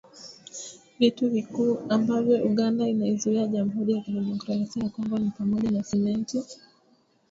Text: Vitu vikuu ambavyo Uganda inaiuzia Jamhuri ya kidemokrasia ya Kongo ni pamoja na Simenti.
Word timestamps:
Vitu 0.99 1.29
vikuu 1.29 1.79
ambavyo 1.89 2.45
Uganda 2.45 2.87
inaiuzia 2.87 3.47
Jamhuri 3.47 3.93
ya 3.93 4.01
kidemokrasia 4.01 4.83
ya 4.83 4.89
Kongo 4.89 5.19
ni 5.19 5.31
pamoja 5.37 5.71
na 5.71 5.83
Simenti. 5.83 6.43